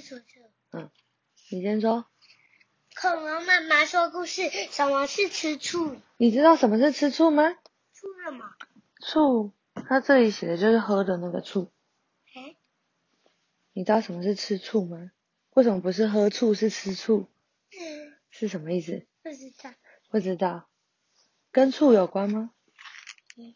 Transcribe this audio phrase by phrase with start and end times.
[0.00, 0.40] 是楚楚。
[0.72, 0.90] 嗯，
[1.50, 2.06] 你先说。
[3.00, 5.96] 恐龙妈妈说故事，什么是吃醋？
[6.18, 7.56] 你知道什么是吃醋吗？
[7.92, 8.44] 醋什么？
[9.00, 9.52] 醋，
[9.88, 11.72] 它这里写的就是喝的那个醋。
[12.34, 12.56] 哎，
[13.72, 15.12] 你知道什么是吃醋吗？
[15.54, 17.28] 为什么不是喝醋，是吃醋？
[17.70, 19.06] 嗯，是什么意思？
[19.22, 19.74] 不知道。
[20.10, 20.68] 不知道。
[21.52, 22.50] 跟醋有关吗？
[23.36, 23.54] 嗯，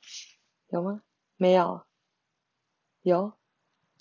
[0.69, 1.03] 有吗？
[1.37, 1.85] 没有。
[3.03, 3.35] 有？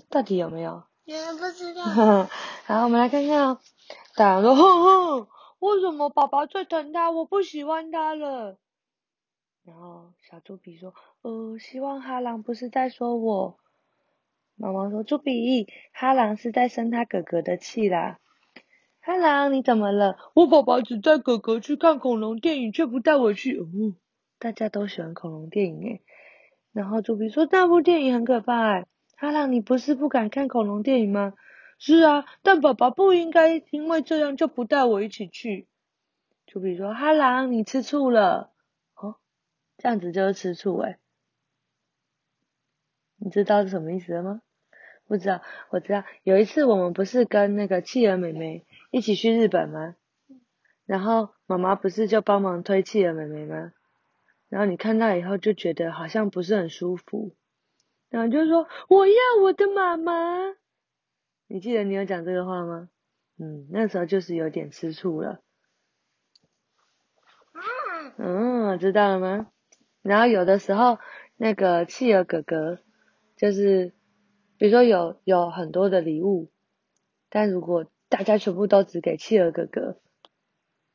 [0.10, 0.89] 到底有没有？
[1.10, 1.82] 你们不知道。
[2.68, 3.60] 好，我们来看看哦。
[4.16, 7.10] 大狼说：“哼哼，为什么爸爸最疼他？
[7.10, 8.60] 我不喜欢他了。”
[9.66, 10.94] 然后小猪比说
[11.24, 13.58] ：“呃，希望哈狼不是在说我。”
[14.56, 18.20] 妈妈说：“猪比，哈狼是在生他哥哥的气啦。”
[19.02, 20.16] 哈狼，你怎么了？
[20.36, 23.58] 我爸爸只带哥哥去看恐龙电影，却不带我去。
[23.58, 23.66] 哦，
[24.38, 26.04] 大家都喜欢恐龙电影诶。
[26.72, 28.86] 然后猪比说：“那部电影很可怕。”
[29.20, 31.34] 哈狼，你不是不敢看恐龙电影吗？
[31.78, 35.68] 是啊，但爸爸不应该因为这样就不带我一起去。
[36.48, 38.50] 就比如说，哈狼，你吃醋了，
[38.96, 39.18] 哦，
[39.78, 41.00] 这样子就是吃醋哎，
[43.18, 44.42] 你知道是什么意思了吗？
[45.06, 49.98] 不知道，我知道，有一次我们不是跟那个企鹅妹妹一起去日本吗？
[50.86, 53.74] 然后妈妈不是就帮忙推企鹅妹妹吗？
[54.48, 57.36] 然后你看到以后就觉得好像不是很舒服，
[58.10, 60.14] 然后就说我要我的妈妈。
[61.48, 62.90] 你记得你有讲这个话吗？
[63.38, 65.40] 嗯，那时候就是有点吃醋了。
[68.18, 69.48] 嗯，知道了吗？
[70.02, 70.98] 然后有的时候，
[71.38, 72.80] 那个企鹅哥哥，
[73.38, 73.94] 就是
[74.58, 76.50] 比如说有有很多的礼物，
[77.30, 80.00] 但如果大家全部都只给企鹅哥哥，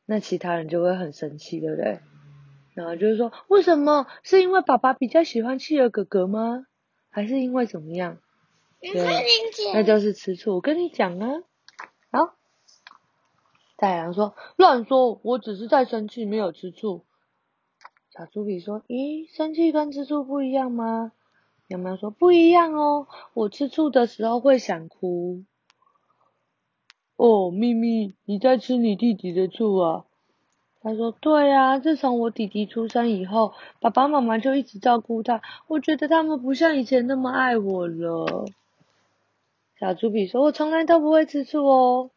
[0.04, 2.00] 那其他人就会很生气，对不对？
[2.74, 4.06] 然后就是说，为什么？
[4.22, 6.66] 是因为爸爸比较喜欢企鹅哥哥吗？
[7.14, 8.18] 还是因为怎么样？
[8.80, 8.92] 对，
[9.72, 10.56] 那就是吃醋。
[10.56, 11.44] 我跟你讲啊，
[12.10, 12.34] 好。
[13.76, 17.04] 太阳说：“乱说，我只是在生气，没有吃醋。”
[18.10, 21.12] 小猪比说：“咦，生气跟吃醋不一样吗？”
[21.68, 23.06] 有没有说不一样哦？
[23.32, 25.44] 我吃醋的时候会想哭。
[27.14, 30.04] 哦，咪咪，你在吃你弟弟的醋啊？
[30.84, 38.44] 他说：“对啊，自从我弟弟出生以后，爸爸妈妈就一直照顾他，我觉得他们不像以前那么爱我了。”
[39.80, 42.10] 小猪比说：“我从来都不会吃醋哦。”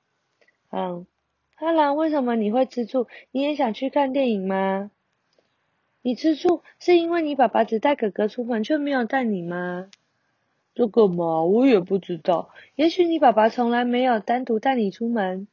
[0.70, 1.08] 嗯，
[1.56, 3.08] 哈兰，为什么你会吃醋？
[3.32, 4.92] 你也想去看电影吗？
[6.02, 9.88] 你吃醋是因为你爸爸只带哥哥出门，却没有带你吗？
[10.76, 12.50] 这个嘛，我也不知道。
[12.76, 15.48] 也许你爸爸从来没有单独带你出门。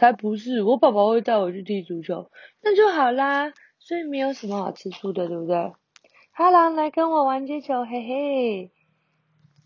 [0.00, 2.30] 才不是，我爸爸会带我去踢足球，
[2.62, 3.52] 那就好啦。
[3.78, 5.74] 所以没有什么好吃醋的，对不对？
[6.32, 8.72] 哈狼，来跟我玩接球，嘿嘿。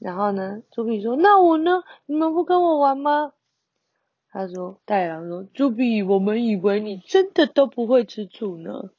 [0.00, 1.84] 然后呢，猪比说：“那我呢？
[2.06, 3.32] 你们不跟我玩吗？”
[4.28, 8.90] 他说：“太狼说，猪比，我们以为你真的都不会吃醋呢。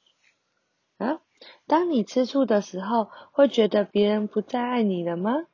[0.96, 1.20] 啊，
[1.66, 5.44] 当你吃醋的时候，会觉得别人不再爱你了吗？”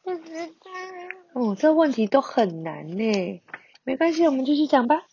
[0.00, 0.70] 不知道。
[1.46, 3.42] 哦，这问题都很难呢。
[3.84, 5.06] 没关系，我们继续讲吧。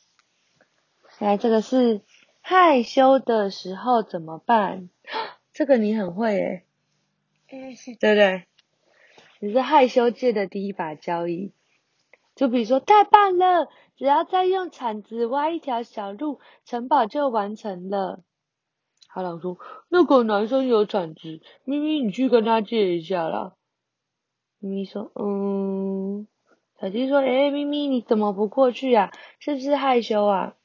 [1.20, 2.02] 来，这个是
[2.42, 4.90] 害羞的时候怎么办？
[5.54, 6.64] 这个你很会诶。
[7.48, 8.46] 对不对？
[9.40, 11.52] 你是害羞界的第一把交椅。
[12.34, 18.24] 就比如说，太棒了，只要再用铲子挖一条小路，城堡就完成了。
[19.08, 23.54] 哈狼说：“那个男生有铲子，咪咪，你去跟他借一下啦。”
[24.63, 26.25] 咪咪说：“嗯。”
[26.79, 29.12] 小鸡说：“哎，咪咪，你怎么不过去啊？
[29.40, 30.56] 是不是害羞啊？”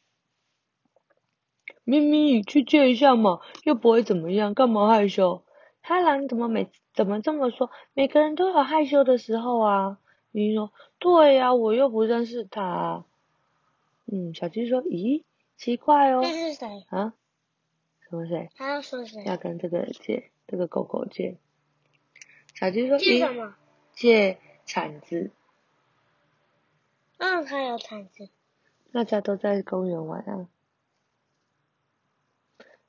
[1.82, 5.42] 咪咪，去借一下嘛，又不会怎么样，干嘛害羞？
[5.81, 7.70] 哈兰怎么每怎么这么说？
[7.92, 9.98] 每个人都有害羞的时候啊。
[10.31, 13.04] 咪咪说：“对呀，我又不认识他。”
[14.06, 15.25] 嗯，小鸡说：“咦，
[15.56, 16.84] 奇怪哦。”这是谁？
[16.91, 17.14] 啊？
[18.08, 18.48] 什么谁？
[18.54, 19.25] 他要说谁？
[19.25, 21.38] 要跟这个借，这个狗狗借。
[22.54, 23.54] 小鸡说：“借什么？
[23.98, 25.32] 借铲子。”
[27.19, 28.28] 嗯，他有铲子。
[28.93, 30.49] 大家都在公园玩啊。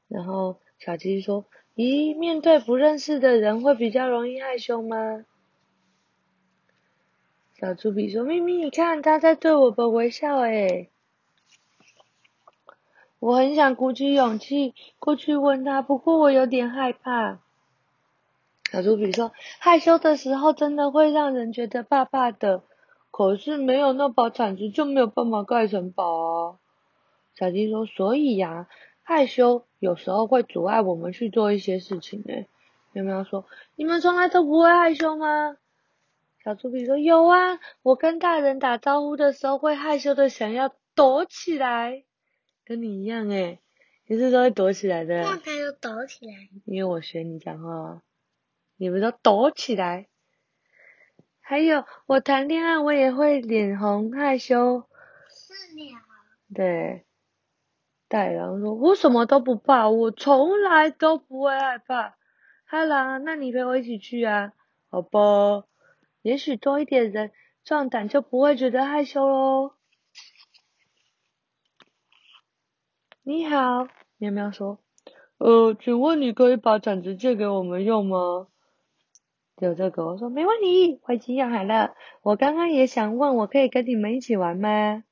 [0.07, 1.45] 然后小鸡说。
[1.75, 5.24] 咦，面对不认识的人会比较容易害羞吗？
[7.57, 10.89] 小猪比说：“咪咪，你看他在对我们微笑诶。”
[13.19, 17.39] 我很想鼓起勇气过去问他，不过我有点害怕。
[18.71, 22.63] 小猪比说：“害羞的时候真的会让人觉得怕怕的，
[23.12, 26.60] 可是没有那把铲子就没有办法盖城堡啊。”
[27.36, 28.68] 小鸡说：“所以呀。”
[29.01, 32.45] 害羞有时候会阻碍我们去做一些事情诶。
[32.92, 33.44] 喵喵说
[33.75, 35.57] ：“你们从来都不会害羞吗？”
[36.45, 42.04] 小猪比说有啊，我跟大人打招呼的时候会害羞的想要躲起来，
[42.65, 43.60] 跟你一样诶，
[44.06, 45.22] 你是都会躲起来的。
[45.24, 46.33] 那他就躲起来。
[46.65, 48.04] 因为我学你讲话，
[48.80, 50.08] 你们都躲起来。
[51.42, 54.88] 还有我谈恋爱我也会脸红害羞。
[55.30, 56.00] 是鸟。
[56.56, 57.06] 对。
[58.08, 62.16] 大狼说：“我什么都不怕，我从来都不会害怕。”
[62.66, 64.54] 哈狼，那你陪我一起去啊？
[64.90, 65.66] 好吧，
[66.22, 67.32] 也许多一点人
[67.64, 69.74] 壮胆就不会觉得害羞喽。
[73.22, 73.88] 你好，
[74.18, 74.80] 喵喵说
[75.38, 78.48] ：“呃，请问你可以把铲子借给我们用吗？”
[79.66, 81.96] 有这个，我说没问题，我已经用好了。
[82.22, 85.04] 我刚刚也想问，我可以跟你们一起玩吗？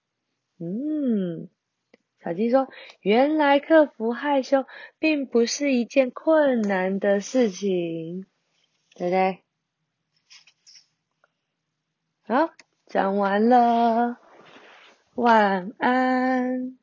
[0.59, 1.49] 嗯。
[2.23, 2.67] 小鸡说
[2.99, 4.65] ：“原来克服害羞
[4.99, 8.25] 并不是一件困难的事情，
[8.95, 9.43] 对不对？”
[12.27, 12.49] 好，
[12.87, 14.17] 讲完了，
[15.15, 16.77] 晚安。